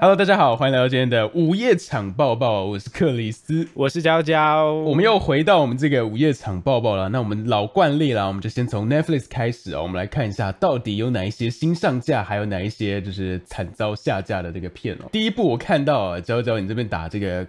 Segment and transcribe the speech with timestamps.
[0.00, 3.66] Hello，大家好，欢迎来到今天的午夜场报报，我是克里斯。
[3.74, 7.08] 我是娇娇，我们又回到我们这个午夜场报报了。
[7.08, 9.82] 那我们老惯例啦，我们就先从 Netflix 开始哦。
[9.82, 15.08] 我们来看一下，到底有哪一些新上架，还有哪一些就是惨遭下架的这个片哦。
[15.10, 17.44] 第一部我看到啊，娇娇你这边打这个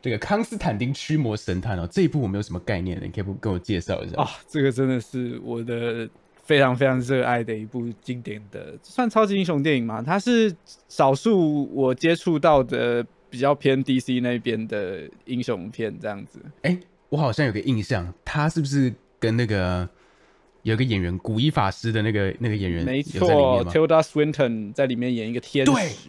[0.00, 4.22] 这个康斯坦丁驱魔神探哦，这一部我没有什么概念的，你可以不跟我介绍一下？
[4.22, 6.08] 啊，这个真的是我的
[6.48, 10.00] 非常非常热爱的一部经典的，算超级英雄电影嘛？
[10.00, 10.50] 它是
[10.88, 16.40] 少数我接触到的比较偏 DC 那边的英雄片这样子。
[16.62, 16.80] 哎、
[17.10, 19.86] 我好像有个印象，他是不是跟那个
[20.62, 26.08] 有个演员古一法师的那个那个演员没错面？，Tilda Swinton 在里面演一个天使。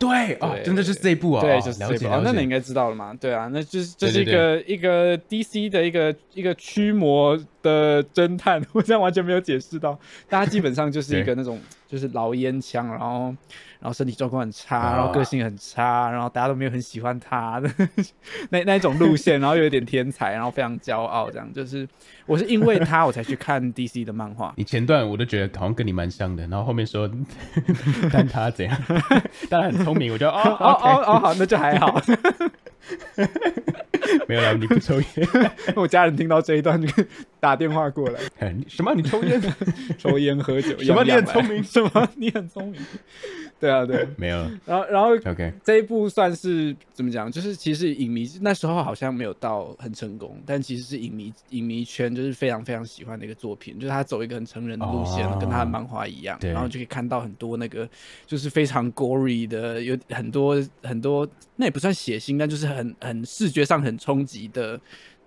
[0.00, 2.22] 对对哦，真的就是这一部啊、对，哦就是这部啊，了解了解。
[2.24, 3.12] 那你应该知道了嘛？
[3.20, 13.34] 对啊，那就是就是一个一个 DC 的一个一个驱魔的侦探， 我这样完全没有解释到，大家基本上就是一个那种就是老烟枪，然后
[13.80, 17.68] 然后身体状况很差，啊然后个性很差，然后大家都没有很喜欢他的
[18.50, 21.88] 那 那一种路线，然后又有点天才，然后非常骄傲，这样就是
[22.26, 24.54] 我是因为他我才去看 DC 的漫画。
[24.56, 27.10] 你前段我都觉得好像跟你蛮像的，然后后面说，
[28.12, 28.80] 但他怎样，
[29.50, 32.00] 但他很聪明，我就哦哦哦哦，好，那就还好。
[34.28, 35.28] 没有啦，你不抽烟，
[35.76, 36.88] 我家人听到这一段就
[37.40, 38.20] 打电话过来。
[38.68, 38.92] 什么？
[38.94, 39.40] 你抽烟？
[39.98, 42.80] 抽烟喝酒，什么你很聪明什么你很聪明？
[43.60, 44.08] 对啊，对。
[44.16, 47.30] 没有了然后，然后，OK，这一部算是怎么讲？
[47.30, 57.88] 就是其实影迷那时候好像没有到很成功，但其实是影迷影迷圈就是非常非常喜欢的一个作品，就是他走一个很成人的路线，哦跟他的漫画一样，对然后就可以看到很多那个
[58.26, 64.80] 就是非常 gory 的，有很多很多，那也不算血腥，但就是很很视觉上很冲击的。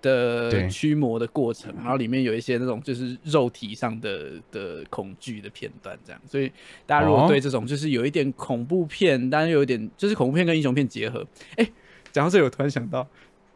[0.04, 6.52] 的驱魔的过程，然后里面有一些那种就是肉体上的的恐惧的片段，这样，所以
[6.86, 11.68] 大家如果哦对这种就是有一点恐怖片，但又有一点就是恐怖片跟英雄片结合，哎，
[12.12, 13.08] 讲到这里，我突然想到，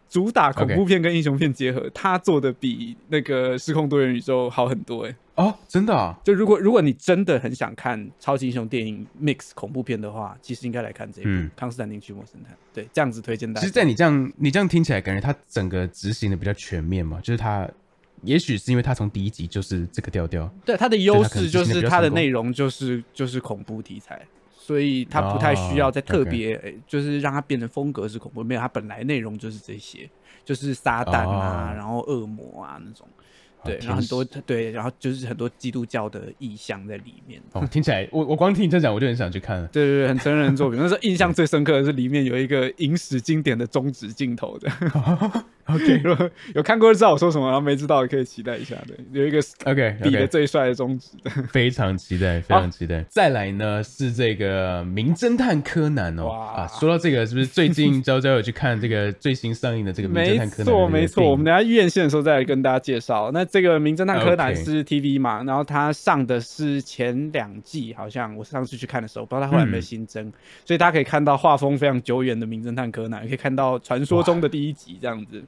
[0.09, 11.51] 主打恐怖片跟英雄片结合，他做的比那个《失控多元宇宙》好很多，哎，哦，真的啊，就如果如果你真的很想看超级英雄电影 mix 恐怖片的话，其实应该来看这一部《嗯。
[11.55, 13.21] 康斯坦丁驱魔神探》，对，这样子。
[13.21, 13.61] 推荐大家。
[13.61, 17.69] 其实，在你这样你这样听起来，感觉它整个执行的比较全面嘛，就是它，
[18.23, 24.19] 也许是因为它从第一集就是这个调调，对它的优势就是它的内容就是就是恐怖题材，
[24.51, 30.09] 所以它不太需要再特哦别、诶就是让它变成风格是恐怖，没有它本来内容就是这些，
[30.43, 31.75] 就是撒旦啊，哦。
[31.75, 33.07] 然后恶魔啊那种，
[33.67, 37.41] 对，然后很多对，然后就是很多基督教的意象在里面。
[37.53, 39.67] 哦，听起来我我光听你这样讲，我就很想去看了。
[39.67, 40.79] 对对对，很成人的作品。
[40.81, 44.69] 那时候印象最深刻的是里面有一个影史经典的中指镜头的。
[45.67, 46.01] OK，
[46.55, 48.95] 有看过就知道我说什么，然后没知道也可以期待一下的。
[49.11, 51.29] 有一个 OK，比的最帅的中指的。
[51.49, 53.03] 非常期待，非常期待。
[53.09, 63.29] 再来呢是这个《名侦探柯南》哦，哇啊，说到这个，是不是最近娇娇有去看这个最新上映的这个《名侦探柯南》没错，没错，我们等下院线的时候再来跟大家介绍。
[63.33, 70.31] 那这个《名侦探柯南是 TV 嘛，然后它上的是前两季，好像我上次去看的时候，不知道它后来有没有嗯新增，
[70.65, 75.43] 所以大家可以看到画风非常久远的《名侦探柯南》，也可以看到传说中的第一集这样子。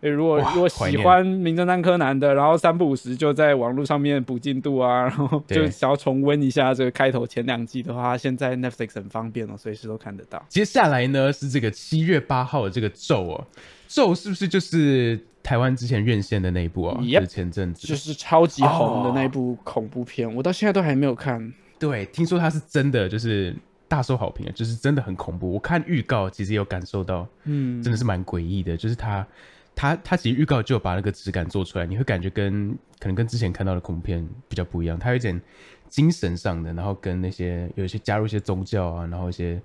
[0.00, 10.44] 所以如果如果喜欢《名侦探柯南》的，然后三不五时就在网络上面补进度啊，然后就想要重温一下这个开头前两季的话，现在 Netflix 很方便哦，随时都看得到。
[10.48, 13.46] 接下来呢是这个七月八号的这个咒哦，
[13.86, 21.52] 咒是不是就是台湾之前院线的那一部啊？Yep 就是前阵子，就是超级红的那一部恐怖片，我到现在都还没有看。
[21.78, 23.56] 对，听说它是真的就是
[23.88, 25.52] 大受好评啊，就是真的很恐怖。
[25.52, 29.26] 我看预告其实有感受到，嗯，真的是蛮诡异的，就是它。
[29.74, 35.40] 它它其实预告就有把那个质感做出来，你会感觉跟可能跟之前看到的恐怖片比较不一样，它有一点
[35.88, 39.58] 精神上的，然后跟那些有一些加入一些宗教啊，然后一些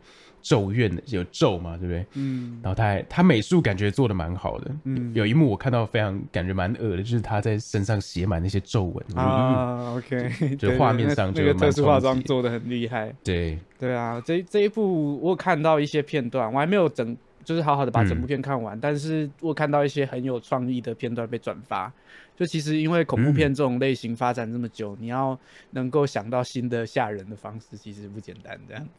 [0.47, 2.05] 咒怨的有咒嘛，对不对？
[2.13, 9.05] 嗯然后他还他美术感觉做的蛮好的，嗯有一幕我看到非常感觉蛮恶的，就是他在身上写满那些皱纹。
[9.13, 13.13] 嗯，啊，OK， 就画面上就蛮那那个特殊化妆做的很厉害。
[13.23, 21.91] 对，对啊，这这一部我有看到一些片段，我还没有整，就是好好的把整嗯部片看完，但是我看到一些很有创意的片段被转发。
[22.37, 25.37] 就其实因为恐怖嗯片这种类型发展这么久，你要
[25.71, 28.55] 能够想到新的吓人的方式，其实不简单。
[28.67, 28.89] 这样子，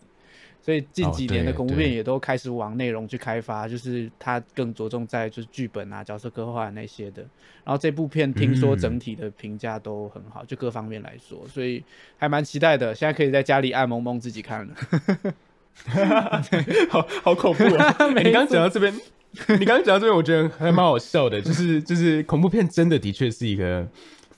[0.60, 7.22] 所以近哦几年的恐怖片也都开始往内容去开发，就是它更着重在就是剧本啊、角色刻画那些的。
[7.64, 11.82] 然后这部片听说嗯整体的评价都很好，就各方面来说，所以
[12.16, 12.94] 还蛮期待的。
[12.94, 14.74] 现在可以在家里按蒙蒙自己看了。
[16.90, 17.94] 好好恐怖啊！
[18.12, 18.92] 没你刚刚讲到这边，
[19.60, 23.86] 你刚刚讲到这边，我觉得还蛮好笑的，就是就是恐怖片真的的确是一个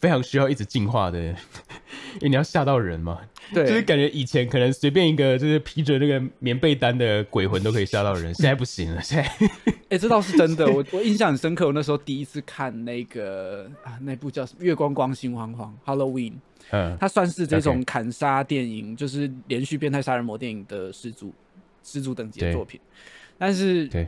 [0.00, 1.18] 非常需要一直进化的
[2.16, 3.20] 因为你要吓到人嘛。
[3.52, 9.02] 对，就是感觉以前可能随便一个就是披着那个棉被单的鬼魂都可以吓到人， 现在不行了。
[9.02, 9.48] 现在，
[9.88, 10.66] 哎，这倒是真的。
[10.70, 16.34] 我我印象很深刻，我那时候第一次看那个啊，那部叫月光光心慌慌》（Halloween），
[16.70, 21.34] 嗯，它算是这种砍杀电影，就是连续变态杀人魔电影的始祖、
[21.82, 22.80] 始祖等级的作品。
[23.36, 24.06] 但是，对，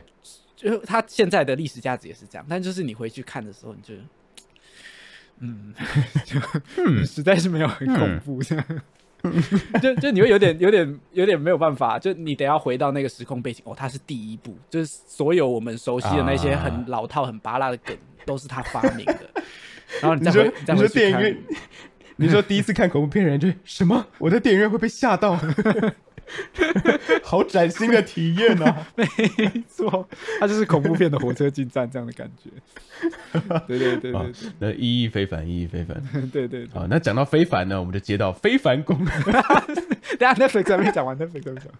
[0.55, 2.45] 就它现在的历史价值也是这样。
[2.47, 3.93] 但就是你回去看的时候，你就，
[5.39, 5.73] 嗯，
[6.25, 8.65] 就实在是没有很恐怖这样。
[9.81, 19.19] 就就你会有点有点有点没有办法，就你得要回到那个时空背景哦，它是第一部，就是所有我们熟悉的那些很老套、很拔辣的梗都是他发明的。
[20.01, 21.37] 然后你再回，你说电影院，
[22.17, 24.05] 你说第一次看恐怖片人就什么？
[24.19, 25.39] 我在电影院会被吓到。
[27.23, 28.87] 好崭新的体验啊！
[28.95, 29.05] 没
[29.67, 30.07] 错，
[30.39, 32.49] 它就是恐怖片的火车进站这样的感觉。
[33.67, 36.01] 对对对对，那意义非凡，意义非凡。
[36.31, 38.97] 对对，好，那讲到非凡呢，我们就接到非凡公。
[39.03, 41.71] 等下那飞还没讲完，那飞怎么讲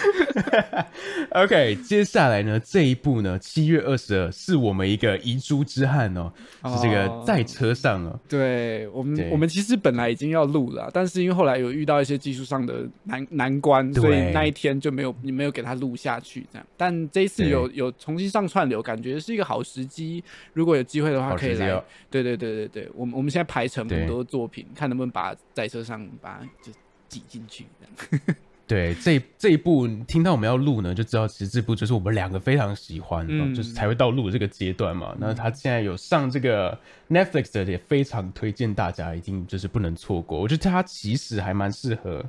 [1.30, 6.32] OK，接下来呢，这一部呢，七月二十二是我们一个遗珠之憾哦，
[6.64, 8.18] 是这个在车上哦。
[8.28, 16.66] 对我们，我们其实本来已经要录了，但是因为后来有遇到一些技术上的难难关，所以那一天就没有你没有给他录下去这样。
[16.76, 20.22] 但这一次有有重新上串流，感觉是一个好时机。
[20.52, 21.70] 如果有机会的话，可以来。
[22.10, 26.72] 对对对对对，我们我们现在排成很多作品，看能不能把在车上把就。
[27.10, 27.66] 挤进去，
[28.70, 35.12] 对这这一部听到我们要录呢，就知道其实这部就是我们两个非常喜欢，就是才会到录这个阶段嘛。
[35.18, 36.78] 那他现在有上这个
[37.08, 40.40] Netflix 的，也非常推荐大家，一定就是不能错过。
[40.40, 42.24] 我觉得他其实还蛮适合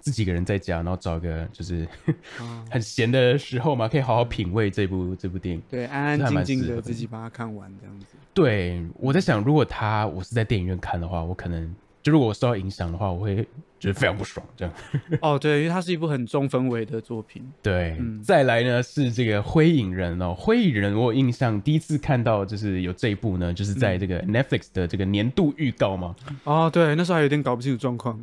[0.00, 1.86] 自己一个人在家，然后找个就是
[2.68, 8.06] 很闲的时候嘛，可以好好品味这部这部电影，对，安安静静的自己把它看完这样子。
[8.34, 11.72] 对，我在想，如果他我是在电影院看的话，我可能。
[12.04, 13.36] 就如果我受到影响的话，我会
[13.80, 14.46] 觉得非常不爽。
[14.54, 14.74] 这样
[15.22, 17.42] 哦，对，因为它是一部很重氛围的作品。
[17.62, 26.14] 对，再来呢是这个《灰影人》哦，《灰影人》我有印象第一次看到就是有这一部呢，就是在这个 Netflix 的这个年度预告嘛。
[26.44, 28.14] 哦，对，那时候还有点搞不清楚状况，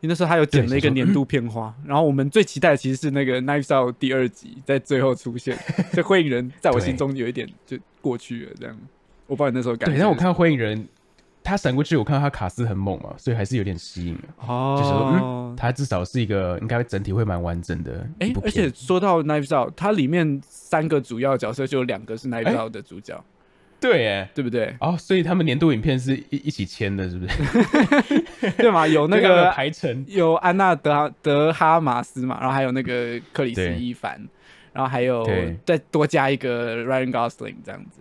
[0.00, 5.56] 因为那时候他有剪了一个年度片花，然后我们最期待的其实是那个《Knives Out》第二集在最后出现。
[5.94, 8.76] 这《灰影人》在我心中有一点就过去了，这样。
[9.28, 9.94] 我不知道你那时候感觉。
[9.94, 10.76] 对，但我看《灰影人》。
[11.48, 14.76] 他闪过去，我看到他卡斯很猛嘛，所以还是有点吸引哦。
[14.78, 18.06] 就是嗯，他至少是一个应该整体会蛮完整的。
[18.20, 23.24] 哎，而且说到《Knives Out》，它里面三个主要角色就有两个是《Knives Out》的主角。
[23.80, 24.74] 对，哎，对不对？
[24.80, 28.52] 哦，所以他们年度影片是一一起签的，是不是？
[28.58, 28.86] 对嘛？
[28.86, 34.20] 有那个排程，有安娜德德哈马斯嘛，然后还有那个克里斯伊凡，
[34.72, 35.24] 然后还有
[35.64, 38.00] 再多加一个 Ryan Gosling 这样子。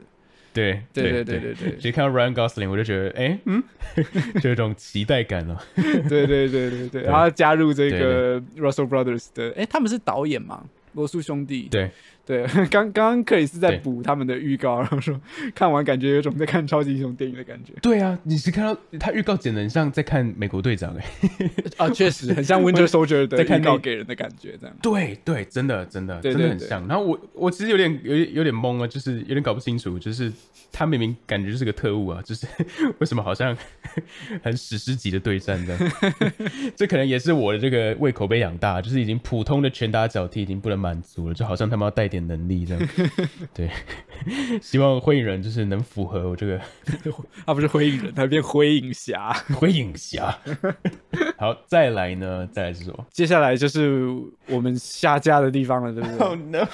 [0.93, 1.53] 对对对对对。
[1.53, 3.63] 对，其实看到 Ryan Gosling，我就觉得，哎，嗯，
[4.41, 5.61] 就有种期待感 了。
[5.75, 10.63] 对对对对对，然后加入这个 Russell Brothers 的，哎，他们是导演嘛，
[10.93, 11.67] 罗素兄弟。
[11.69, 11.89] 对。
[12.27, 15.17] 对， 刚刚刚克里斯在补他们的预告， 然后说
[15.55, 17.71] 看完感觉有种在看超级英雄电影的感觉。
[17.81, 21.05] 对啊，你是看到他预告剪的很像在看美国队长哎，
[21.77, 24.75] 啊， 确实很像 Winter Soldier 的预告给人的感觉这样。
[24.81, 26.85] 对对，真的真的真的很像。
[26.85, 30.29] 然后我我其实有点有有点懵啊，就是有点搞不清楚，就是
[30.69, 32.45] 他明明感觉就是个特务啊，就是
[32.99, 33.55] 为什么好像
[34.43, 35.93] 很史诗级的对战这样？
[36.75, 42.16] 这可能也是我的这个胃口被养大，就是已经普通的拳打脚踢已经不能满足了，就好像他们要带点。
[42.19, 42.89] 能力这样，
[43.53, 43.69] 对，
[44.61, 46.59] 希望灰影人就是能符合我这个，
[47.45, 50.37] 他不是灰影人，他变灰影侠，灰影侠。
[51.37, 52.47] 好，再来呢？
[52.51, 53.05] 再来是什么？
[53.11, 54.07] 接下来就是
[54.47, 56.67] 我们下架的地方了，对不对？Oh no！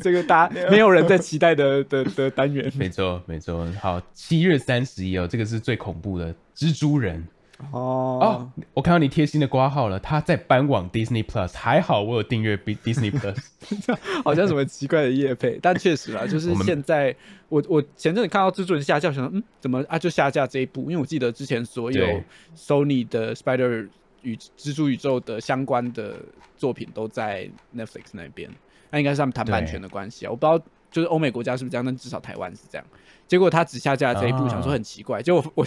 [0.00, 3.66] 这个大没有人在期待的的的单元，没错没错。
[3.80, 7.26] 好，七月三十一哦，这个是最恐怖的蜘蛛人。
[7.70, 8.18] 哦。
[8.20, 13.36] 哦，我看到你贴心的挂号了，他在搬往 Disney Plus，还好我有订阅 Disney Plus，
[14.24, 17.14] 好像什么奇怪的夜配，但确实啊， 就是现在
[17.48, 22.22] 我我前阵子看到蜘蛛人下架，想嗯怎么啊就下架这一部，因为我记得之前所有
[22.56, 23.88] Sony 的 Spider
[24.22, 26.16] 与蜘蛛宇宙的相关的
[26.56, 28.50] 作品都在 Netflix 那边，
[28.90, 32.86] 那应该是他们谈版权的关系啊，我不知道就是欧美国家是不是这样，但至少台湾是这样。
[33.26, 35.22] 结果他只下架这一部，想说很奇怪。
[35.22, 35.66] 结果我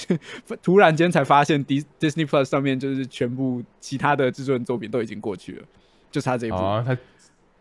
[0.62, 5.65] 突然间才发现，Dis Disney Plus 上面就是全部其他的制作人作品都已经过去了，
[6.12, 6.58] 就差这一部。
[6.58, 6.96] 啊，他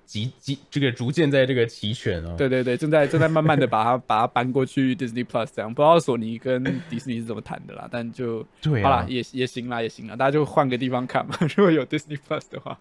[0.05, 2.35] 集集这个逐渐在这个齐全哦。
[2.37, 5.73] 对对对，正在正在慢慢的把它 把它搬过去 Disney Plus 这样。
[5.73, 11.35] 不知道索尼跟迪士尼是怎么谈的啦，但就对，好啦，也也行啦，也行啦，大家就换个地方看嘛。
[11.57, 12.79] 如果有 Disney Plus 的话，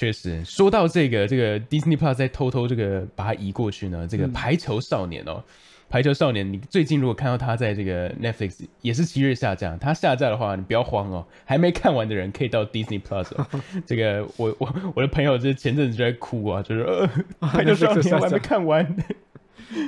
[0.00, 5.44] 确实说到这个这个 Disney Plus 在偷偷这个把它移过去呢，这个排球少年哦。
[5.90, 13.46] 排球少年》，你最近如果看到他在这个 Netflix 也是七日下架，他下架的话，你不要慌哦，还没看完的人可以到 Disney Plus 哦。
[13.84, 17.06] 这个我我我的朋友就是前阵子就在哭啊，就是呃，
[17.48, 18.96] 排球少 年我还没看完。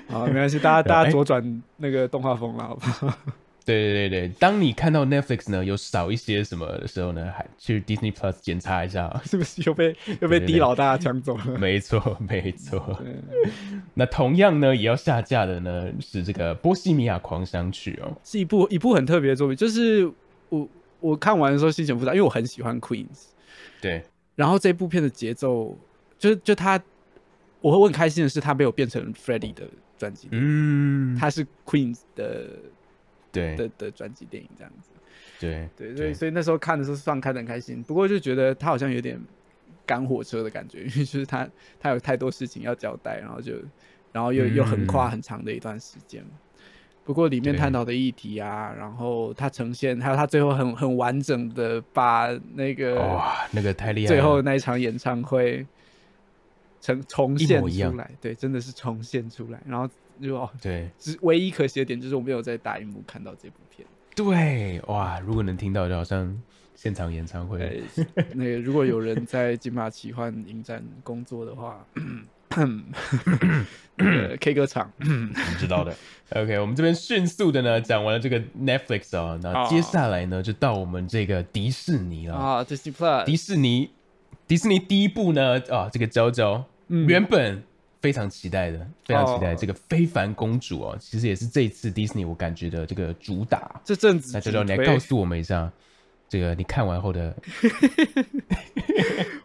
[0.09, 3.19] 好，没关系，大家 大家左转那个动画风了，好不好？
[3.65, 11.59] 对对对对，当你看到 Netflix 呢有少一些什么的时候呢，还去 Disney Plus 检查一下， 是不是又被又被 D 老大抢走了？
[11.59, 13.01] 没错 没错。
[13.95, 20.11] 那同样呢也要下架的呢是这个《波西米亚狂想曲》哦，是一部一部很特别的作品，就是
[20.49, 23.27] 我我看完的时候心情复杂，因为我很喜欢 Queens，
[23.81, 24.03] 对，
[24.35, 25.79] 然后这部片的节奏，
[26.19, 26.83] 就是就他，
[27.61, 32.49] 我会很开心的是他没有变成 Freddie 的专辑，嗯，他是 Queens 的。
[33.33, 33.57] 对。
[33.57, 34.91] 的的专辑电影这样子，
[35.41, 39.19] 对对，所以所以那时候看的时候算看的很开心，不过就觉得他好像有点
[39.87, 41.49] 赶火车的感觉，因 为就是他
[41.81, 43.55] 他有太多事情要交代，然后就
[44.13, 46.23] 然后又又横跨很长的一段时间。
[47.05, 55.67] 不过里面探讨的议题啊，然后他呈现，还有他最后很很完整的把那个哇那个太厉害，最后那一场演唱会
[56.81, 59.89] 重重现出来，对，真的是重现出来，然后。
[60.61, 63.87] 对，只唯一可惜的点就是我没有在大荧幕看到这部片。
[64.15, 66.41] 对，哇，如果能听到，就好像
[66.75, 67.83] 现场演唱会。
[68.35, 71.85] 那个如果有人在金马奇幻影展工作的话，
[74.41, 75.97] K 歌场，你知道的。
[76.37, 83.91] OK，我们这边迅速的呢讲完了这个 Netflix 啊，那接下来呢就到我们这个迪士尼了啊，Disney Plus，迪士尼，
[84.47, 87.63] 迪士尼第一部呢啊，这个娇娇原本。
[88.03, 93.81] 非常期待的，非常期待这个非凡公主哦，其实也是这一次迪士尼我感觉的这个主打。
[93.85, 95.71] 这阵子，那娇娇，你来告诉我们一下，
[96.29, 97.35] 这个你看完后的。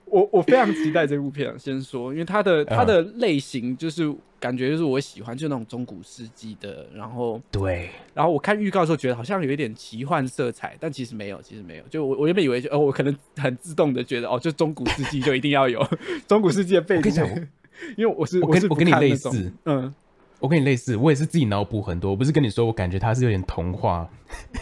[0.09, 15.85] 我我非常期待这部片，先说，因为它的它的类型就是感觉就是我喜欢，就那种中古世纪的，然后对，然后我看预告的时候觉得好像有一点奇幻色彩，但其实没有，其实没有，就我我原本以为就哦，我可能很自动的觉得哦，就中古世纪就一定要有
[16.25, 17.47] 中古世纪的背景。
[17.95, 19.93] 因为我是我跟我跟你类似，嗯，
[20.39, 22.11] 我跟你类似，我也是自己脑补很多。
[22.11, 24.07] 我不是跟你说，我感觉它是有点童话，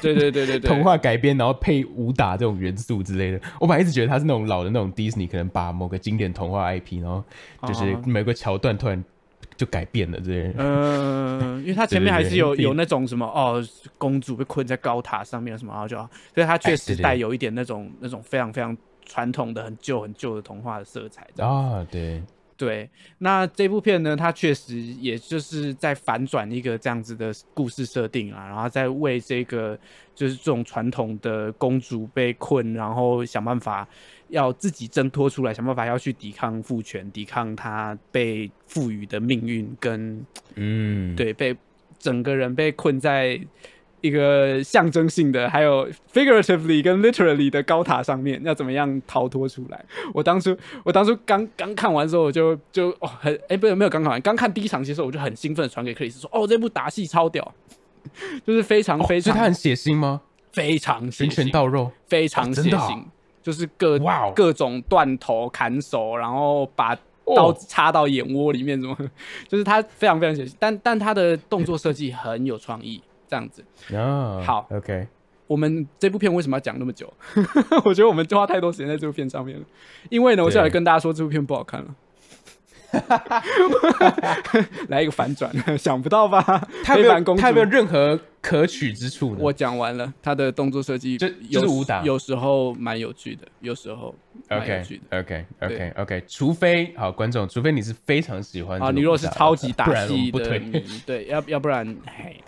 [0.02, 3.42] 对对对对对，童话改编，然后配武打这种元素之类的。
[3.60, 7.24] 我本来一直觉得它是那种老的那种迪士尼，可能把某个经典童话 IP，然后
[7.68, 9.04] 就是每个桥段突然
[9.58, 10.54] 就改变了这些。
[10.58, 13.62] 嗯，因为它前面还是有有那种什么哦，
[13.98, 15.98] 公主被困在高塔上面什么，然后就，
[16.34, 22.24] 所以它确实带有一点那种那种非常非常传统的、很旧很旧的童话的色彩啊，对。
[22.58, 29.78] 对，那这部片呢，它确实也就是在反转一个这样子的故事设定啊，然后在为这个
[30.14, 33.88] 就是这种传统的公主被困，然后想办法
[34.30, 41.56] 要自己挣脱出来，想办法要去抵抗父权，抵抗她被赋予的命运，跟嗯，对，被
[42.00, 43.40] 整个人被困在。
[44.06, 49.86] 一个象征性的，还有 figuratively 跟 literally 的高塔上面，要怎么样逃脱出来？
[50.14, 57.54] 我当初，我当初刚刚看完之后，我就就哦很哎，不是没有刚看完，刚看第一场戏的时候，我就很兴奋的传给克里斯说：“哦，这部打戏超屌，
[58.46, 60.22] 就是非常非常。”他很血腥吗？
[60.52, 63.04] 非常血腥，拳到肉，非常血腥，
[63.42, 66.96] 就是各哇各种断头、砍手，然后把
[67.26, 68.96] 刀插到眼窝里面，怎么？
[69.50, 73.02] 就是他非常非常血腥，但但他的动作设计很有创意。
[73.28, 73.64] 这样子
[73.96, 75.08] 啊，好，OK。
[75.48, 77.12] 我们这部片为什么要讲那么久？
[77.86, 79.66] 我觉得我们花太多时间在这部片上面了。
[80.10, 81.96] 因为呢，我现在来跟大家说，这部片不好看了。
[84.90, 86.42] 来一个反转，想不到吧？
[86.84, 88.20] 他没有，他没有任何。
[88.46, 89.38] 可取之处呢？
[89.40, 94.14] 我讲完了，他的动作设计这就是武打，有时候蛮有趣的，有时候
[94.50, 100.62] OK OK OK OK，除非好观众，除非你是非常喜欢啊，你如果是超级打戏的，
[101.08, 101.96] 对，要要不然，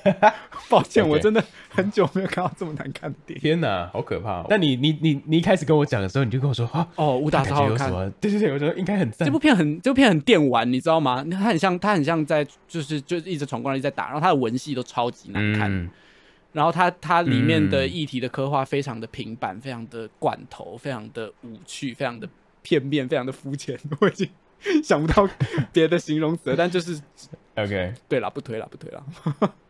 [0.70, 1.44] 抱歉，我真的
[1.78, 3.42] 很久没有看到这么难看的电影。
[3.42, 4.44] 天哪，好可怕！
[4.50, 9.28] 但你你你你一开始跟我讲的时候，你就跟我说啊，哦，武打超好看，对对对，我觉得应该很赞。
[9.28, 11.24] 这部片很这部片很电玩，你知道吗？
[11.30, 15.90] 它很像，它很像在就是就一直闯关一直在打，然后它的文戏都超级难看。
[16.54, 22.28] 然后它它里面的议题的刻画非常的平板，非常的罐头，非常的无趣，非常的
[22.64, 23.78] 片面，非常的肤浅。
[24.02, 24.28] 我已经
[24.84, 25.30] 想不到
[25.72, 27.00] 别的形容词，但就是
[27.58, 27.94] OK。
[28.08, 29.04] 对了，不推了，不推了。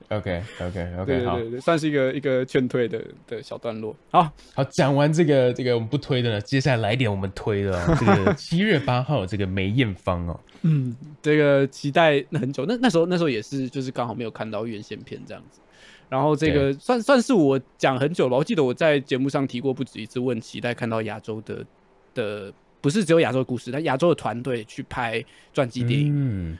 [0.09, 3.93] OK OK OK， 对对对，算是一个一个劝退的的小段落。
[4.09, 7.71] 好好讲完这个这个我们不推的呢，接下来来点我们推的。
[7.99, 15.59] 这个七月八号这个梅艳芳哦，嗯，这个期待很久，那那时候那时候也是就是刚好没有看到院线片这样子。
[16.07, 21.65] 然后这个算算是我讲很久了，我记得我在节目上提过不止一次，问期待看到亚洲的
[22.13, 25.21] 的不是只有亚洲的故事，但亚洲的团队去拍
[25.53, 26.13] 传记电影。
[26.15, 26.57] 嗯，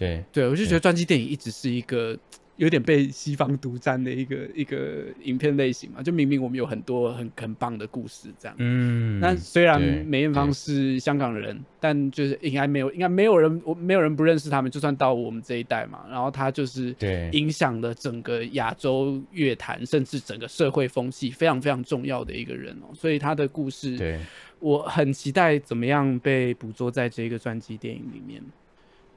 [0.00, 2.18] 对对，我就觉得传记电影一直是一个
[2.56, 6.02] 有点被西方独占的一个一个影片类型嘛。
[6.02, 16.04] 就明明我们有很多很很棒的故事这样，嗯，那虽然梅艳芳是香港人，但就是应该没有应该没有人我没有人不认识他们，就算到我们这一代嘛。
[16.10, 22.92] 然后他就是对影响了整个亚洲乐坛，甚至整个社会风气，非常非常重要的一个人哦。
[22.94, 24.20] 所以他的故事，对，
[24.58, 28.42] 我很期待怎么样被捕捉在这个传记电影里面。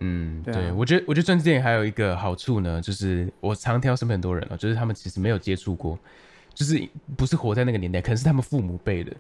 [0.06, 5.98] 嗯，对我觉得我觉得传记电影还有一个好处呢，就是我常听到身边很多人哦，就是他们其实没有接触过，
[6.54, 6.82] 就是
[7.16, 9.14] 不是活在那个年代，可能是他们父母辈的，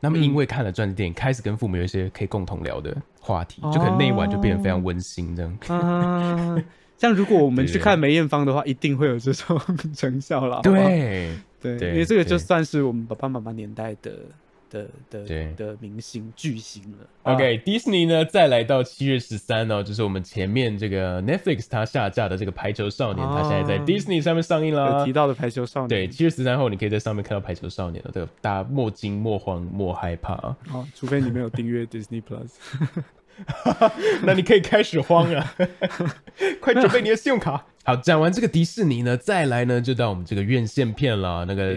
[0.00, 5.58] 他们因为看了传记电影，开始跟父母有一些可以共同聊的话题，就可能那一晚就变得非常温馨这样。
[5.68, 6.56] 啊，
[6.96, 9.60] 像如果我们去看梅艳芳的话，一定会有这种
[9.94, 10.60] 成效了。
[10.62, 14.12] 对，对，因为这个就算是我们爸爸妈妈年代的
[14.70, 17.06] 的的对的明星巨星了。
[17.22, 25.10] 啊 OK，迪士尼呢，再来到七月十三哦，就是我们前面这个 Netflix 它下架的这个《排球少年》，它现在在哦 Disney 上面上映了有提。
[25.10, 30.34] 到的排球少年，对，七月十三后你可以在上面看到《排球少年》了，这个大家莫惊莫慌莫害怕，
[30.72, 32.50] 哦，除非你没有订阅 Disney Plus。
[34.24, 35.54] 那你可以开始慌了，
[36.60, 37.66] 快准备你的信用卡。
[37.82, 41.46] 好，讲完这个迪士尼呢，再来呢就到我们这个院线片了。
[41.46, 41.74] 那个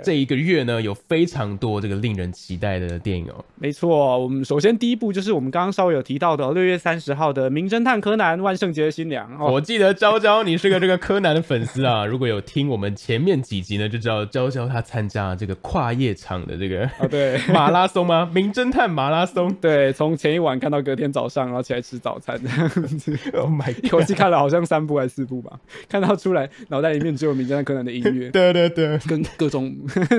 [0.00, 3.44] 这一个月呢，有非常多这个令人期待的电影哦。
[3.56, 9.52] 没错，我们首先第一部就是我们刚刚稍微有提到的六月三十号的《名侦探柯南：万圣节的新娘》哦。
[9.52, 18.30] 我记得娇娇你是个这个柯南的粉丝啊， 如果有听我们前面几集呢，就知道娇娇她参加这个跨夜场的这个啊，对马拉松吗？
[18.32, 22.68] 名侦探马拉松对，从前一晚看到隔天早上，然后起来吃早餐这样
[22.98, 24.08] 子，， Oh my 一口 god！
[24.08, 28.28] 气看了好像三部还是四部吧， 看到出来脑袋里面只有《名侦探柯南》的音乐。
[28.32, 29.72] 对对对，跟各种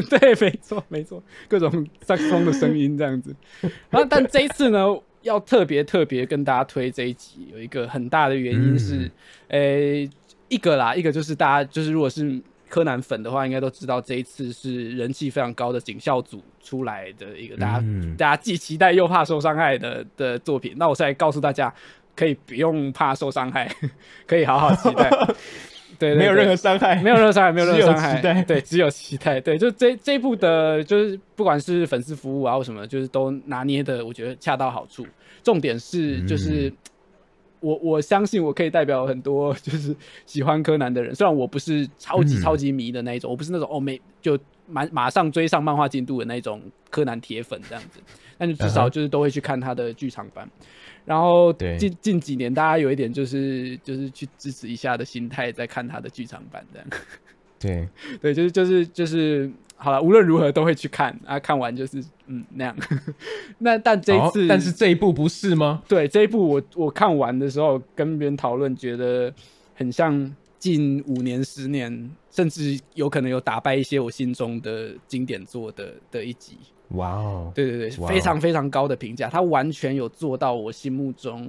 [0.09, 3.35] 对，没错没错，各种萨克斯风的声音这样子。
[3.89, 4.85] 然后，但这一次呢，
[5.23, 9.11] 要特别特别跟大家推这一集，有一个很大的原因是，
[9.49, 10.09] 诶、
[10.47, 20.74] 一个啦，一个就是大家就是如果是柯南粉的话，应该都知道这一次是人气非常高的警校组出来的一个大家、嗯大家既期待又怕受伤害的的作品。
[20.77, 21.72] 那我再来告诉大家，
[22.15, 23.69] 可以不用怕受伤害，
[24.25, 25.09] 可以好好期待。
[26.00, 35.05] 对对没有任何伤害，没有任何伤害，没有任何伤害，对，只有期待，对，就这这一部的，就是不管是粉丝服务啊或什么，就是都拿捏的，我觉得恰到好处。
[35.43, 36.74] 重点是，就是、嗯
[37.61, 39.95] 我我相信我可以代表很多就是
[40.25, 42.41] 喜欢柯南的人，虽然我不是超级嗯。
[42.41, 48.00] 超级迷的那一种，我不是那种哦没就马马上追上漫画进度的那种柯南铁粉这样子，
[48.37, 50.50] 但是至少就是都会去看他的剧场版。
[51.03, 56.87] 然后对近近几年，大家有一点就是就是去支持一下的心态，在看他的剧场版这样。
[57.59, 57.87] 对，
[58.21, 59.51] 对，就是就是就是
[59.83, 62.75] 好了，无论如何都会去看啊，看完就是嗯那样。
[63.57, 65.81] 那但这一次，哦但是这一部不是吗？
[65.87, 69.33] 对这一部我我看完的时候跟别人讨论，觉得
[69.74, 76.57] 很像近五年、十年，甚至有可能有打败一些我心中的经典作的的一集。
[76.89, 81.41] 哇哦，对对对，非常非常高的评价，他完全有做到我心目中《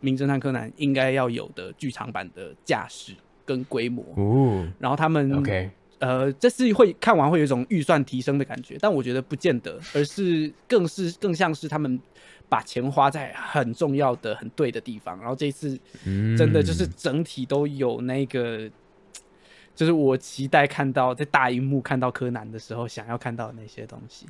[0.00, 3.12] 名侦探柯南》应该要有的剧场版的架势
[3.44, 4.04] 跟规模。
[4.16, 11.98] 哦然后他们，OK，呃，这是会看完会有一种预算提升的感觉，但我觉得不见得，而是更是更像是他们
[12.48, 15.18] 把钱花在很重要的、很对的地方。
[15.18, 18.70] 然后这一次嗯真的就是整体都有那个，
[19.74, 24.26] 就是我期待看到在大荧幕看到柯南的时候想要看到的那些东西。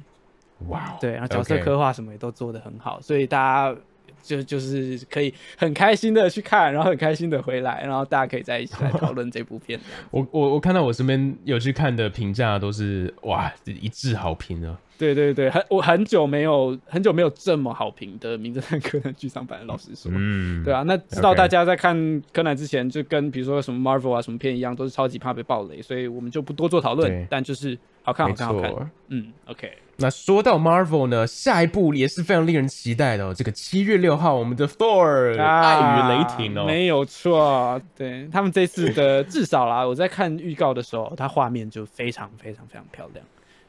[0.68, 3.78] 哇哦，对，然后角色刻画什么也都做得很好，所以大家。
[4.26, 9.78] 就就是可以很开心的去看，然后很开心的回来，然后大家可以在一起来讨论这部片。
[10.10, 33.34] 我我我看到我身边有去看的评价都是哇一致好评啊，对对对，很我很久没有很久没有这么好评的《名侦探柯南》剧场版了，老实说，嗯，对啊，那知道大家在看柯南之前，就跟比如说什么 Marvel 啊什么片一样，都是超级怕被暴雷，所以我们就不多做讨论，但就是好看好看好看，嗯，OK，那说到 Marvel 呢，下一部也是非常令人期待的哦。
[33.34, 43.24] 这个七月六号，我们的 Thor、爱与雷霆哦，啊没有错，对他们这次的至少啦，我在看预告的时候，它画面就非常非常非常漂亮，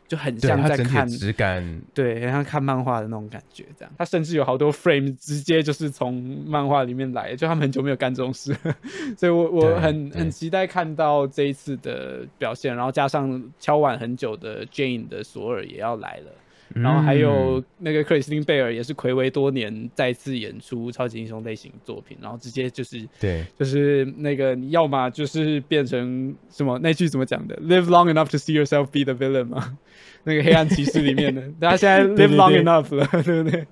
[0.08, 3.94] 就很像在看质感，对，很像看漫画的那种感觉，这样。
[3.98, 8.56] 它甚至有好多 frame 直接就是从漫画里面来的，就他们很久没有干这种事，
[9.18, 16.32] 所以我我很很期待看到这一次的表现，然后加上敲碗很久的 Jane 的索尔也要来了。
[16.74, 29.78] 然后还有嗯那个克里斯汀贝尔也是暌违多年再次演出超级英雄类型作品，然后直接就是对就是那个你要么就是变成什么那句怎么讲的？Live long enough to see yourself be the villain 嘛，
[30.24, 33.66] 那个黑暗骑士里面的， 大家现在 live long enough 了，对不对？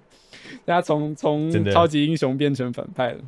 [0.64, 3.20] 大家从从超级英雄变成反派了。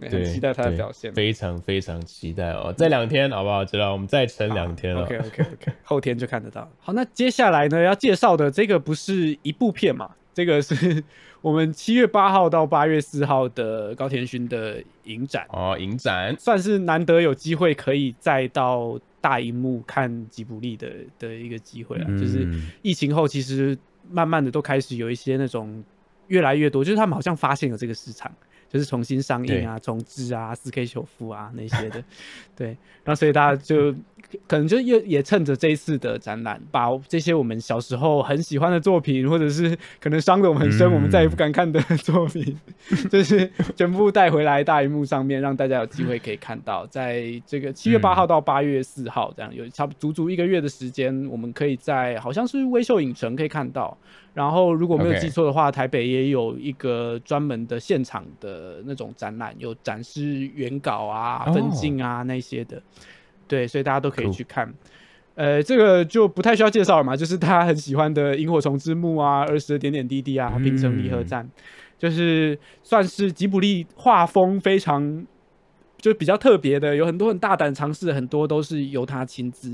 [0.00, 2.74] 很期待他的表现，非常非常期待哦！
[2.76, 3.64] 这两天好不好？
[3.64, 5.02] 知道我们再撑两天了。
[5.02, 6.68] OK OK OK， 后天就看得到。
[6.80, 10.10] 好，那接下来呢要介绍的这个不是一部片嘛？
[10.34, 11.02] 这个是
[11.40, 22.04] 我们七月八号到八月四号的高田勋的影展哦，影展算是难得有机会可以再到大荧幕看吉卜力的的一个机会了。
[22.18, 22.48] 就是
[22.82, 23.78] 疫情后，其实
[24.10, 25.84] 慢慢的都开始有一些那种
[26.26, 28.30] 越来越多，就是他们好像发现了这个市场。
[28.74, 32.02] 就是重新上映啊，重置啊，四 K 修复啊那些的，
[32.56, 32.66] 对，
[33.04, 33.94] 然后所以大家就
[34.46, 42.58] 可能就也也趁着这一次的展览，把这些我们小时候很喜欢的作品，或者是可能伤得我们很深，我们再也不敢看的作品，
[43.10, 46.86] 就是全部带回来大荧幕上面，让大家有机会可以看到。
[46.86, 53.96] 在这个七月八号到八月四号这样，有差不足足一个月的时间，我们可以在好像是微秀影城可以看到。
[54.32, 62.82] 然后如果没有记错的话，台北也有一个专门的现场的那种展览，有展示原稿啊、分镜啊那些的，
[63.46, 64.72] 对，所以大家都可以去看。
[65.34, 71.48] 呃，这个就不太需要介绍了嘛，就是他很喜欢的《萤火虫之墓》啊、儿时的点点滴滴啊、平城离合站，
[71.98, 75.26] 就是算是吉卜力画风非常
[75.98, 79.70] 就比较特别的，有很多很大胆尝试，很多都是由他亲自。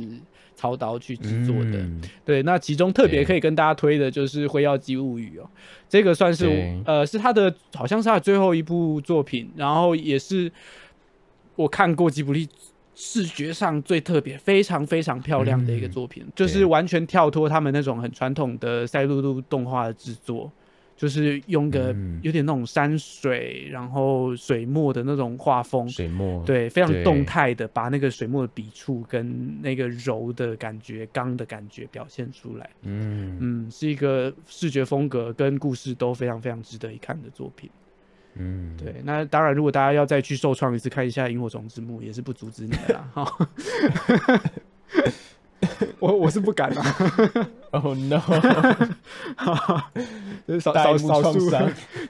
[0.56, 1.82] 操刀去制作的，
[2.22, 5.48] 对，那其中特别可以跟大家推的就是《辉耀姬物语》哦，
[5.88, 10.52] 这个算是呃是他的，好像是他的最后一部作品，然后也是
[11.56, 12.46] 我看过吉卜力
[13.00, 20.52] 视觉上最特别、非常非常漂亮的一个作品，就是完全跳脱他们那种很传统的赛璐璐动画的制作。
[21.00, 32.68] 就是用个有点那种山水，然后水墨的那种画风，水墨对，非常动态的把那个水墨的笔触跟那个柔的感觉、刚的感觉表现出来。
[32.82, 37.70] 嗯嗯，是一个视觉风格跟故事都非常非常值得一看的作品。
[38.34, 39.00] 嗯，对。
[39.04, 43.08] 那当然，如果大家要再去受创一次，看一下《萤火虫之墓》，也是不阻止你的啦。
[43.12, 43.48] 哈。
[45.98, 46.96] 我我是不敢啦！
[47.72, 48.18] Oh no！
[50.48, 51.50] 就是少少少数，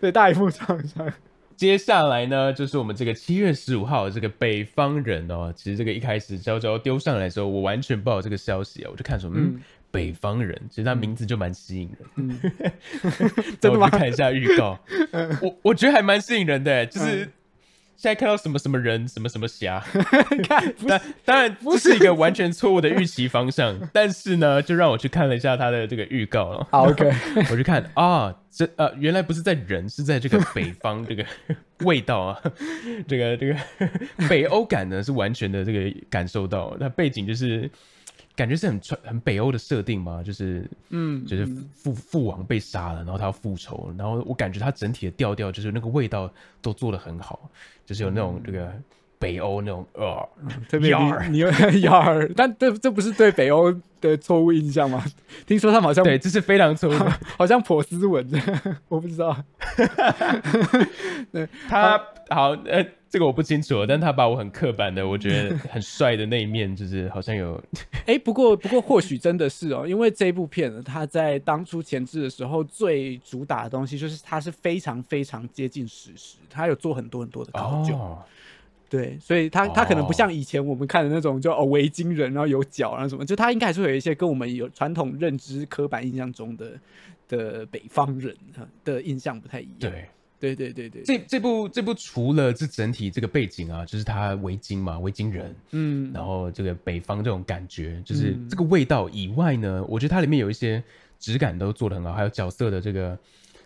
[0.01, 1.13] 对大一幕创伤。
[1.57, 5.53] 接下来呢，就是我们这个七月十五号这个北方人哦。
[5.55, 12.09] 其实这个一开始娇娇丢上来的时候，我完全不知道这个消息啊，我就看说，嗯，北方人，其实他名字就蛮吸引人。
[12.17, 12.41] 嗯，
[13.61, 13.89] 真的吗？
[13.91, 14.79] 看一下预告，
[15.43, 17.29] 我我觉得还蛮吸引人的，就是。
[17.97, 19.79] 现在看到什么什么人什么什么侠，
[20.49, 26.67] 看，当当然不是一个完全错误的预期方向，但是呢，就让我去看了一下他的这个预告了。
[26.71, 27.13] 好，OK，
[27.51, 31.23] 我去看啊，这呃，原来不是在人，是在这个北方这个
[31.81, 32.41] 味道啊，
[33.07, 33.55] 这个这个
[34.31, 37.71] 北欧感呢是完全的这个感受到，那背景就是。
[38.41, 47.51] 感觉是很传很北欧的设定嘛，就是嗯，就是父父王被杀了，然后他要复仇，然后我感觉他整体的调调就是那个味道都做的很好，
[47.85, 48.73] 就是有那种这个
[49.19, 50.29] 北欧那种呃，
[50.71, 50.97] 特别
[51.29, 51.51] 你 有
[51.83, 55.05] 幺儿，但这这不是对北欧的错误印象吗？
[55.47, 56.99] 听说他们好像对，这是非常错误，
[57.37, 58.41] 好像颇斯文的，
[58.89, 59.37] 我不知道，
[61.31, 62.01] 对他
[62.31, 62.87] 好呃。
[63.11, 67.61] 这个我不清楚，但他把我很刻板的，我觉得很帅的那一面，就是好像有。
[68.07, 77.99] 哎，不过不过或许真的是哦，因为这部片呢，它在当初前置的时候最主打的东西就是它是非常非常接近史实，它有做很多很多的考究。
[78.89, 86.73] 对，所以他他可能不像以前我们看的那种，就哦维京人，然后有脚，然后什么，就他应该还是有一些跟我们有传统认知、刻板印象中的
[87.27, 88.37] 的北方人
[88.85, 89.79] 的印象不太一样。
[89.79, 90.07] 对。
[90.41, 100.83] 对对对对，这这部这部除了这整体这个背景啊，就是他围巾嘛，围巾人，嗯，然后这个北方这种感觉，就是这个味道以外呢，我觉得它里面有一些
[101.19, 103.17] 质感都做的很好，还有角色的这个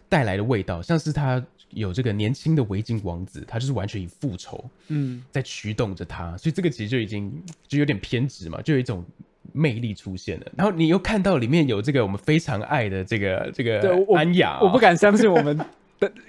[0.08, 7.32] 带来的味道，像是他有这个年轻的围巾王子，他就是完全以复仇，嗯，在驱动着他，所以这个其实就已经
[7.68, 9.04] 就有点偏执嘛，就有一种
[9.52, 10.46] 魅力出现了。
[10.56, 15.56] 然后你又看到里面有这个我们非常爱的这个这个安雅，我不敢相信我们。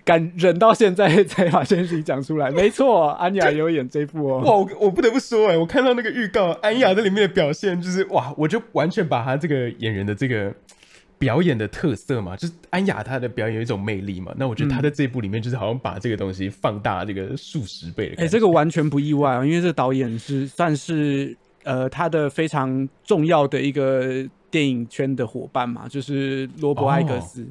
[0.05, 4.39] 敢忍到现在才把这件事情讲出来，没错，安雅有演这部哦。
[4.45, 10.53] 哇，我我不得不说，哎，我看到那个预告，安雅在里面的表现就是哇，我就完全把她这个演员的这个
[11.17, 14.33] 表演的特色嘛，就是安雅她的表演有一种魅力嘛。
[14.37, 18.23] 那我觉得她在这一部里面就是好像把这个东西放大这个数十倍的。
[18.23, 27.45] 哎，这个完全不意外啊，因为这个导演是算是呃他的非常重要的一个电影圈的伙伴嘛，就是罗伯艾格斯。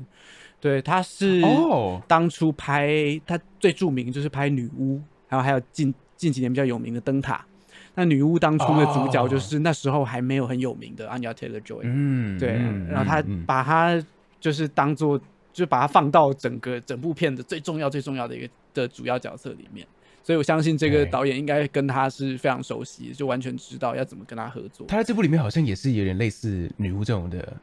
[0.64, 1.42] 对，他是
[2.08, 4.98] 当初拍他最著名就是拍女巫，
[5.28, 7.44] 然后还有近近几年比较有名的灯塔。
[7.94, 11.80] 那女巫当初的主角就是那时候还没有很有名的 Anya Taylor Joy。
[11.82, 12.54] 嗯，对，
[12.88, 14.02] 然后他把他
[14.40, 15.20] 就是当做
[15.52, 19.86] 就把他放到整个整部片的最重要最重要的一个的主要角色里面。
[20.22, 24.86] 所以我相信这个对导演应该跟他是非常熟悉，就完全知道要怎么跟他合作。
[24.86, 27.54] 他在这部里面好像也是有点类似女巫这种的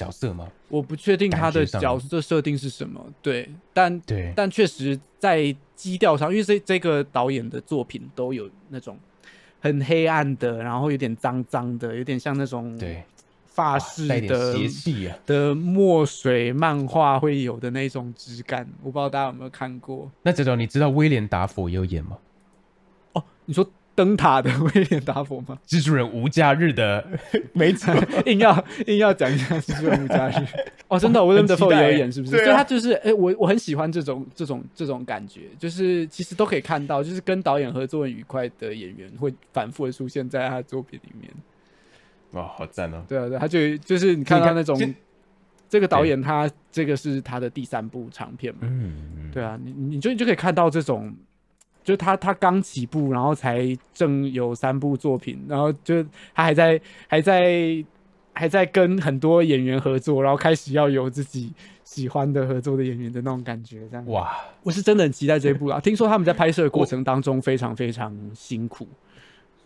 [0.00, 0.48] 角色吗？
[0.68, 8.96] 我不确定他的角色设定是什么，对，但对，但确实在基调上，因为这这个导演的作品都有那种
[9.60, 13.02] 很黑暗的，然后有点脏脏的，有点像那种对，
[13.46, 15.18] 法哇式的邪气啊。
[15.26, 18.66] 的墨水漫画会有的那种质感。
[18.82, 22.16] 我不知道大家有没有看过那哲哲，你知道威廉达佛也有演吗？
[23.12, 23.22] 哦？
[23.44, 25.58] 你说灯塔的威廉达佛吗？
[25.68, 27.06] 蜘蛛人无假日的，
[27.52, 27.94] 没错，
[28.26, 30.34] 硬要硬要讲一下《蜘蛛人无家日》
[30.88, 32.32] 哦，真的，威廉德很期待福也有演，是不是？
[32.32, 41.30] 对啊所以他就是，哎、我我很喜欢这种这种这种感觉，就是其实都可以看到，就是跟导演合作很愉快的演员会反复的出现在他的作品里面。
[42.32, 43.02] 哇，好赞哦！
[43.08, 44.94] 对啊，对，他就就是你看到那种
[45.68, 48.60] 这个导演他这个是他的第三部长片嘛？
[48.62, 51.12] 嗯，对啊，你你就你就可以看到这种，
[51.90, 56.00] 就他他刚起步，然后才正有三部作品，然后就
[56.32, 57.84] 他还在还在
[58.32, 64.06] 还在跟很多演员合作，然后开始要有自己喜欢的合作的演员的那种感觉，这样。
[64.06, 64.30] 哇，
[64.62, 65.80] 我是真的很期待这一部啊！
[65.82, 68.86] 听说他们在拍摄的过程当中非常非常辛苦，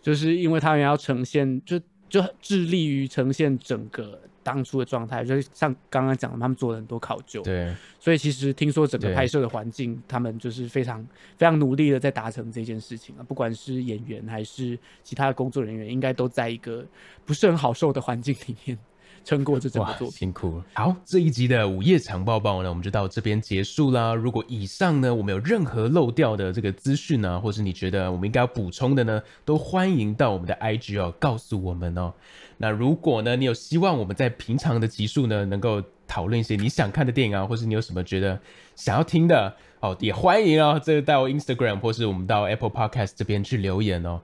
[0.01, 11.03] 就是因为他们要呈现，就就致力于呈现整个当初的状态，就是像刚刚讲的，他们做了很多考究，对，所以其实听说整个拍摄的环境，他们就是非常
[11.35, 16.85] 非常努力的在达成这件事情啊，不管是演员还是其他的工作人员，应该都在一个
[17.25, 18.77] 不是很好受的环境里面
[19.23, 20.17] 撑过这整个哇，作品。
[20.17, 20.65] 辛苦了。
[20.75, 24.13] 好，这一集的午夜长报报呢，我们就到这边结束啦。
[24.13, 32.13] 如果以上呢，我们有任何漏掉的这个资讯呢，或是你觉得我们应该要补充的呢，都欢迎到我们的 IG 哦，告诉我们哦。
[32.57, 38.39] 那如果呢，你有希望我们在平常的集数呢，能够讨论一些你想看的电影啊，或是你有什么觉得
[38.75, 44.21] 想要听的哦，也欢迎哦，这个到 Instagram 或是我们到 Apple Podcast 这边去留言哦。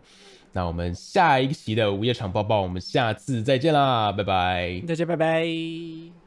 [0.53, 4.81] 那我们下一期的午夜场报报，我们下次再见啦，拜拜。
[4.87, 6.20] 大家拜拜。